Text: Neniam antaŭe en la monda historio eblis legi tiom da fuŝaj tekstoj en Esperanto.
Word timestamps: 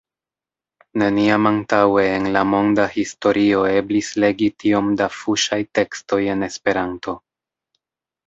Neniam 1.01 1.49
antaŭe 1.49 2.05
en 2.13 2.23
la 2.37 2.41
monda 2.53 2.85
historio 2.95 3.61
eblis 3.73 4.09
legi 4.23 4.49
tiom 4.63 4.89
da 5.03 5.09
fuŝaj 5.17 5.61
tekstoj 5.81 6.21
en 6.35 6.49
Esperanto. 6.51 7.15